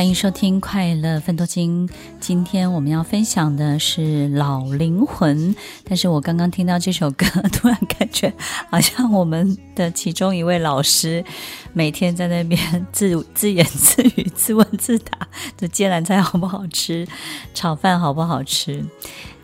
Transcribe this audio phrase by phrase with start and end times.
[0.00, 1.86] 欢迎收听《快乐分多金》。
[2.18, 4.00] 今天我们要分享的是
[4.34, 5.54] 《老灵魂》，
[5.84, 8.32] 但是我刚刚听到这首歌，突然感觉
[8.70, 11.22] 好像我们的其中一位老师
[11.74, 17.06] 每天在那边自 自言自语、自问自答：这芥蓝菜好不好吃？
[17.52, 18.82] 炒饭好不好吃？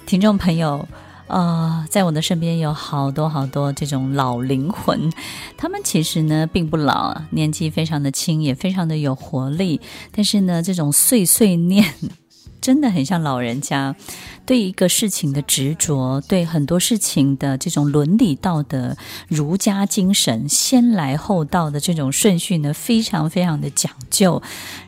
[0.06, 0.88] 听众朋友。
[1.28, 5.12] 啊、在我的身边有好多好多这种老灵魂，
[5.56, 9.80] 他们其实呢并不老，年纪非常的轻，也非常的有活力。
[10.12, 11.94] 但是呢，这种碎碎念
[12.60, 13.94] 真的很像老人家
[14.44, 18.96] 对一个事情的执着，对很多事情的这种伦理道德、
[19.28, 24.40] 儒家精神、先来后到的这种顺序呢，非常非常的讲究。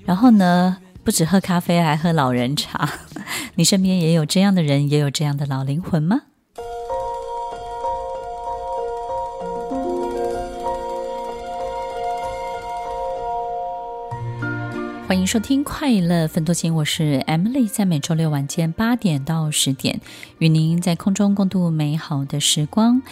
[0.05, 2.89] 然后呢，不止喝咖啡，还喝老人茶。
[3.57, 6.23] 你身边也有这样的人，也有这样的老灵魂吗？
[15.19, 20.01] 欢迎收听《快乐分多金》，我是 Emily，在每周六晚间八点到十点，
[20.39, 23.03] 与您在空中共度美好的时光。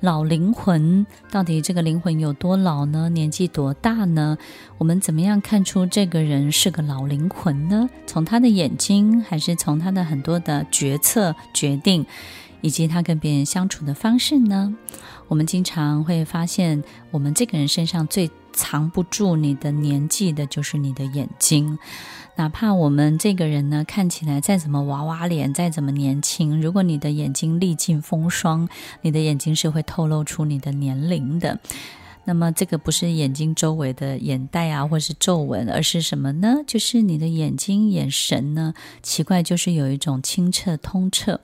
[0.00, 3.08] 老灵魂，到底这个灵魂有多老呢？
[3.08, 4.36] 年纪多大呢？
[4.76, 7.88] 我们怎么样看出这个人是个老灵魂呢？
[8.06, 12.04] 从他的眼睛，还是从他的很多的决策、决定，
[12.60, 14.76] 以及他跟别人相处的方式呢？
[15.28, 21.78] 我们经常会发现，我们这个人身上最藏不住你的年纪的，就是你的眼睛。
[22.36, 28.68] 哪怕我们这个人呢，看起来再怎么娃娃脸，再怎么年轻，如果你的眼睛历尽风霜，
[29.02, 31.60] 你的眼睛是会透露出你的年龄的。
[32.24, 36.56] 那么这个不是眼睛周围的眼袋啊，或是皱纹，而是什么呢？
[36.66, 41.40] 就是你的眼睛眼神呢，奇怪，就是有一种清澈通彻，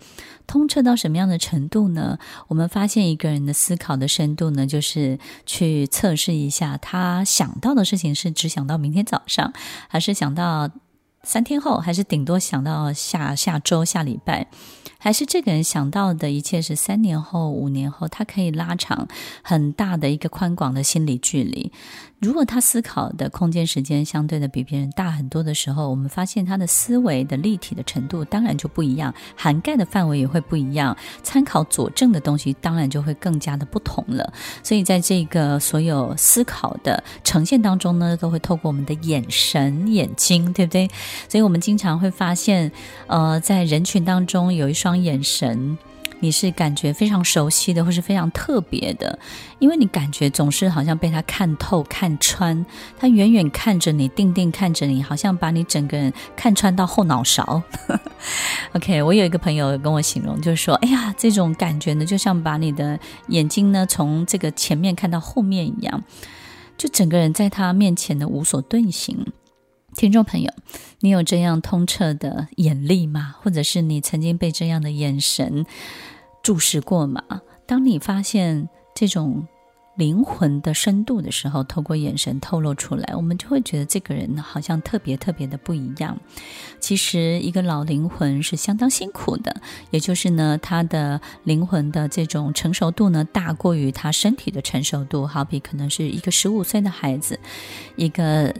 [0.46, 2.18] 通彻到什么样的程度呢？
[2.48, 9.52] 我们发现一个人的思考的深度呢，就是去测试一下他想到的事情是只想到明天早上，
[9.88, 10.70] 还是想到
[11.22, 14.46] 三天后，还是顶多想到下下周下礼拜。
[15.00, 19.08] 还是这个人想到的一切是三年后、五年后，他可以拉长
[19.42, 21.72] 很大的一个宽广的心理距离。
[22.20, 34.30] 如果他思考的空间时间相对的比别人大很多的时候，我们发现他的思维的立体的程度当然就不一样，涵盖的范围也会不一样，参考佐证的东西当然就会更加的不同了。
[34.62, 40.90] 所以在这个所有思考的呈现当中呢，都会透过我们的眼神、眼睛，对不对？
[41.26, 42.70] 所以我们经常会发现，
[43.06, 45.76] 呃，在人群当中有一双眼神。
[46.22, 49.18] 你是感觉非常熟悉的，或是非常特别的，
[49.58, 52.66] 因为你感觉总是好像被他看透、看穿。
[52.98, 57.62] 他远远看着你，定定看着你，好像把你整个人看穿到后脑勺。
[58.76, 66.04] OK，我有一个朋友跟我形容，就是说：“哎呀，这种感觉呢，就像把你的眼睛呢从这个前面看到后面一样，
[66.76, 69.32] 就整个人在他面前呢无所遁形。”
[69.96, 70.50] 听众朋友，
[71.00, 73.34] 你有这样通彻的眼力吗？
[73.42, 75.66] 或者是你曾经被这样的眼神
[76.42, 77.22] 注视过吗？
[77.66, 79.46] 当你发现这种
[79.96, 86.18] 灵魂的深度的时候，透过眼神透露出来，我们就会觉得这个人好像特别特别的不一样。
[86.78, 95.26] 其实，一个老灵魂是相当辛苦的，也就是呢，他的灵魂的这种成熟度呢，大过于他身体的成熟度。
[95.26, 97.38] 好比可能是一个十五岁的孩子，
[97.96, 98.54] 一个。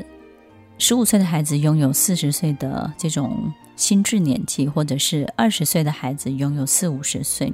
[0.81, 7.53] 十五岁的孩子拥有四十岁的这种心智年纪，或者是二十岁的孩子拥有四五十岁。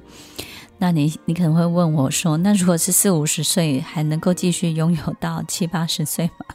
[0.78, 6.46] 那你你可能会问我说：“那如果是四五十岁，还能够继续拥有到七八十岁吗？”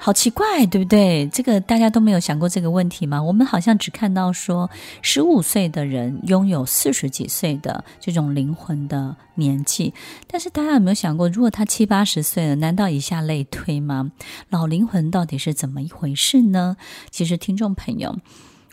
[0.00, 1.28] 好奇怪，对不对？
[1.28, 3.20] 这个大家都没有想过这个问题吗？
[3.20, 4.70] 我们好像只看到说，
[5.02, 9.92] 十五岁的人拥有四十几岁的这种灵魂的年纪，
[10.28, 14.12] 但是大家有没有想过，如果他七八十岁了，难道以下类推吗？
[14.48, 16.76] 老灵魂到底是怎么一回事呢？
[17.10, 18.16] 其实，听众朋友，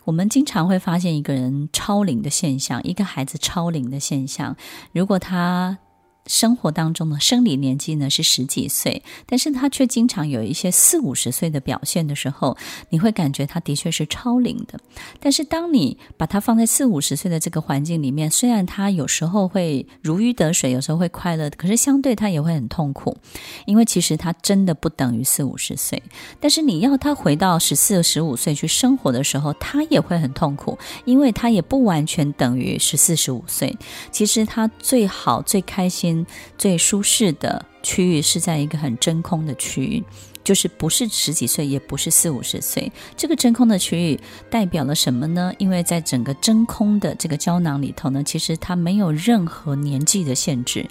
[0.04, 4.56] 我们经常会发现一个人超龄的现象，一个孩子超龄的现象，
[4.92, 5.78] 如果他。
[6.26, 12.56] 生活当中的生理年纪呢是十几岁，但是他却经常有一些四五十岁的表现的时候，
[12.90, 14.78] 你会感觉他的确是超龄的。
[15.20, 23.16] 但是当你把他放在四五十岁的这个环境里面，虽然他有时候会如鱼得水，有时候会快乐，可是相对他也会很痛苦，
[23.64, 26.02] 因为其实他真的不等于四五十岁。
[26.40, 33.76] 但是你要他回到十四、十五岁去生活的时候，他也会很痛苦，因为他也不完全等于十四、十五岁。
[34.10, 36.15] 其实他最好、最开心。
[36.56, 40.04] 最舒适的区域是在一个很真空的区域，
[40.44, 42.92] 就是不是十几岁，也不是四五十岁。
[43.16, 45.52] 这个真空的区域代表了什么呢？
[45.58, 50.86] 因为在整个真空的这个胶囊里头呢，其实它没有任何年纪的限制，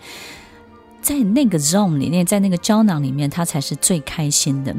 [1.01, 4.75] 在那个 zone 里面，在那个胶囊里面，它才是最开心的。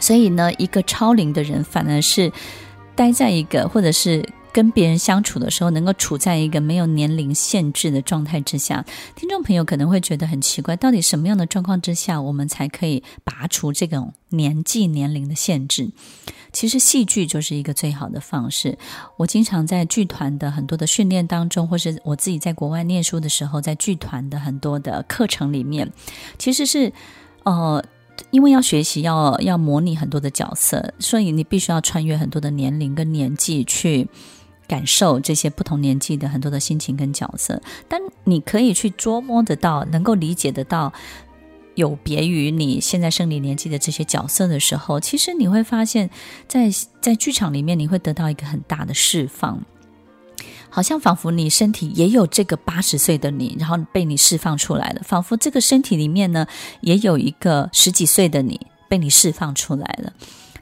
[0.00, 2.32] 所以呢，一个超龄的人反而是
[2.94, 4.24] 待在一个，或者是。
[4.52, 15.90] 跟别人相处的时候，能够处在一个没有年龄限制的状态之下，听众朋友可能会觉得很奇怪，到底什么样的状况之下，我们才可以拔除这种年纪年龄的限制？
[16.52, 18.76] 其实戏剧就是一个最好的方式。
[19.16, 25.90] 我经常在剧团的很多的训练当中，或是我自己在国外念书的时候，在剧团的很多的课程里面，
[26.38, 26.92] 其实是，
[27.44, 27.82] 呃。
[28.32, 34.06] 因为要学习，要要模拟很多的角色，所以你必须要穿越很多的年龄跟年纪去
[34.70, 37.60] 感受这些不同年纪的很多的心情跟角色。
[37.88, 40.92] 但你可以去捉摸得到，能够理解得到，
[41.74, 46.08] 有别于你现在生理年纪的这些角色的时候，其实你会发现
[46.46, 49.60] 在，在在剧场里面，你会得到一个很大的释放。
[50.72, 55.02] 好像仿佛你身体也有这个八十岁的你，然后被你释放出来了。
[55.04, 56.46] 仿佛这个身体里面呢，
[56.80, 60.12] 也有一个十几岁的你被你释放出来了。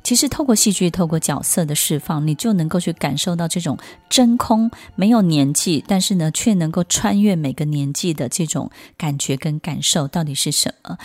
[0.03, 3.77] 其实，透过戏剧，透过角色的释放，你就能够去感受到这种
[4.09, 10.97] 真空，没有年纪，但是呢，却能够穿越每个年纪的这种感觉跟感受到底是什么？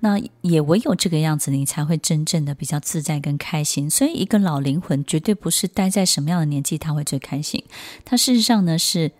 [0.00, 3.90] 那也唯有这个样子，你才会真正的比较自在跟开心。
[3.90, 7.64] 所以，一个老灵魂绝对不是待在什么样的年纪他会最开心，
[8.04, 9.10] 他事实上呢是。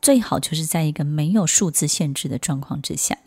[0.00, 3.18] 最好就是在一个没有数字限制的状况之下。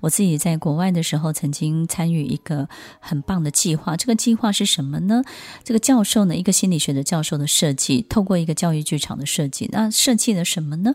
[0.00, 2.68] 我自己在国外的时候，曾经参与一个
[3.00, 3.96] 很棒的计划。
[3.96, 5.22] 这个计划是什么呢？
[5.62, 10.94] 这个教授呢，一个心理学的教授的设计，透过一个教育剧场的设计，那设计了什么呢？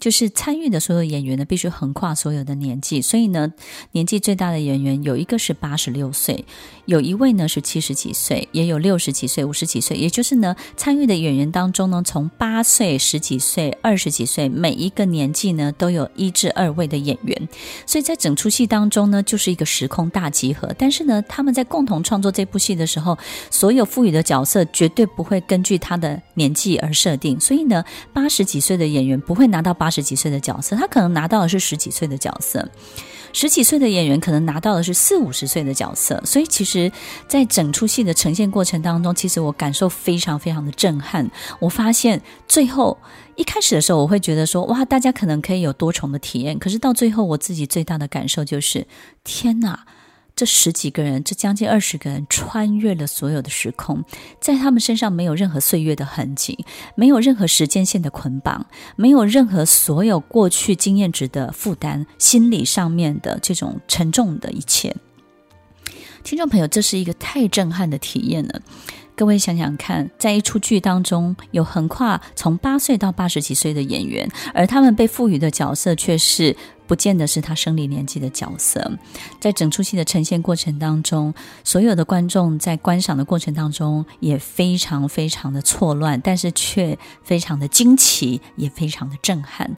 [0.00, 3.02] 就是参与的所有演员呢，必须横跨所有的年纪。
[3.02, 3.52] 所以呢，
[3.92, 6.46] 年纪最大的演员有一个是八十六岁，
[6.86, 9.98] 有一位呢是七十几岁，也有六十几岁、五十几岁。
[9.98, 14.48] 也就是呢，参与的演员当中呢，从八岁、十几岁、二十几岁岁。
[14.48, 17.48] 每一个年纪呢，都有一至二位的演员，
[17.86, 20.72] 所以在整出戏当中呢，就是一个时空大集合。
[20.78, 23.18] 但是呢，他们在共同创作这部戏的时候，
[23.50, 27.40] 所有赋予的角色绝对不会根据他的年纪而设定。
[27.40, 32.68] 所以呢，八十几岁的演员不会拿到八十几岁的角色，他可能拿到的是十几岁的角色。
[33.34, 36.90] 十几岁的演员可能拿到的是四五十岁的角色，所以其实，
[37.28, 41.30] 在整出戏的呈现过程当中，其实我感受非常非常的震撼。
[41.58, 42.96] 我发现最后
[43.38, 46.58] 一开始的时候，我会觉得说，哇，大家可能可以有多重的体验。
[46.58, 48.88] 可是到最后，我自己最大的感受就是，
[49.22, 49.86] 天哪！
[50.34, 54.04] 这十几个人，这将近二十个人，穿越了所有的时空，
[54.40, 56.64] 在他们身上没有任何岁月的痕迹，
[56.96, 64.94] 没有任何时间线的捆绑，没有任何所有过去经验值的负担，心理上面的这种沉重的一切。
[66.22, 68.60] 听众朋友，这是一个太震撼的体验了。
[69.16, 76.56] 各位想想看，在一出剧当中，有横跨从八岁到八十几岁的演员，而他们被赋予的角色却是。
[76.88, 78.98] 不见得是他生理年纪的角色，
[79.38, 89.76] 在整出戏的呈现过程当中，所有的观众在观赏的过程当中也非常非常的错乱，但是却非常的惊奇，也非常的震撼。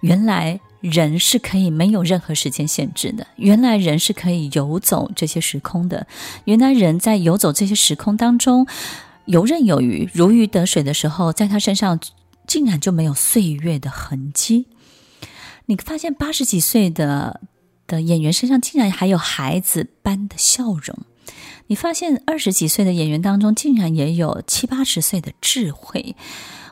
[0.00, 6.06] 原来人是可以没有任何时间限制的，原来人是可以游走这些时空的，
[6.44, 8.66] 原来人在游走这些时空当中
[9.26, 11.98] 游刃有余、如鱼得水的时候，在他身上
[12.46, 14.66] 竟然就没有岁月的痕迹。
[15.66, 17.40] 你发现八十几岁的
[17.86, 20.98] 的演员身上竟然还有孩子般的笑容，
[21.66, 26.14] 你发现二十几岁的演员当中竟然也有七八十岁的智慧。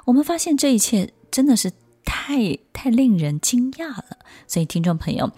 [0.07, 1.73] 我们发现这一切真的是
[2.07, 4.17] 太太令人惊讶了。
[4.47, 5.31] 所以，听众朋友，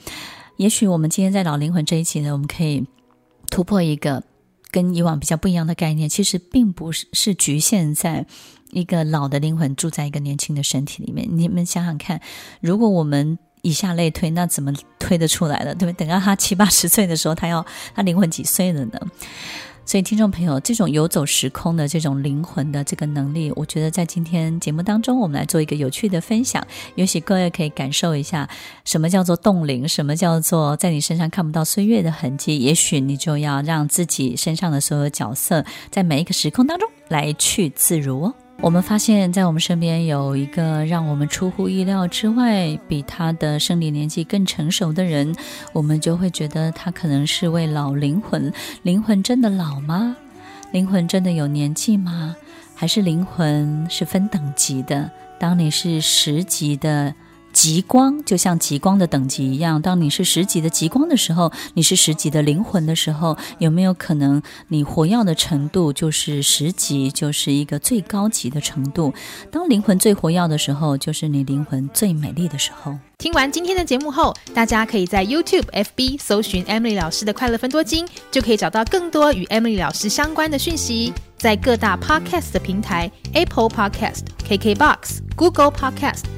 [0.56, 2.86] 也许我们今天在老灵魂这一期呢，我们可以
[3.50, 4.22] 突破一个
[4.70, 6.08] 跟以往比较不一样的概念。
[6.08, 8.26] 其实并不是是局限在。
[8.70, 12.20] 一个老的灵魂住在一个年轻的身体里面，你们想想看，
[12.60, 15.74] 如果我们以下类推，那怎么推得出来的？
[15.74, 16.04] 对不对？
[16.04, 19.00] 等到他七八十岁的时候，他要他灵魂几岁了呢？
[19.88, 26.62] 所以，听众朋友，这种游走时空的这种灵魂的这个能力，我觉得在今天节目当中，我们来做一个有趣的分享，
[26.94, 28.46] 也许各位可以感受一下
[28.84, 32.58] 什么叫做冻龄，什么叫做在你身上看不到岁月的痕迹。
[32.58, 38.34] 也许你就要让自己身上的所有角色，在每一个时空当中来去自如哦。
[38.60, 45.32] 我们发现，在我们身边有一个让我们出乎意料之外，比他的生理年纪更成熟的人，
[45.72, 48.52] 我们就会觉得他可能是位老灵魂。
[48.82, 50.16] 灵魂真的老吗？
[50.72, 52.34] 灵魂真的有年纪吗？
[52.74, 55.08] 还是灵魂是分等级的？
[55.38, 57.14] 当你是十级的。
[57.58, 69.12] 极光就像极光的等级一样，当你是十级的极光的时候，你是十级的灵魂的时候，有没有可能你活跃的程度就是十级，就是一个最高级的程度？
[69.50, 72.96] 当灵魂最活跃的时候，就是你灵魂最美丽的时候。
[73.18, 81.12] 听完今天的节目后，大家可以在 YouTube、FB 搜寻 Emily 老师的快乐分多金，就可以找到更多与 Emily 老师相关的讯息。
[81.36, 86.37] 在各大 Podcast 的平台，Apple Podcast、KKBox、Google Podcast。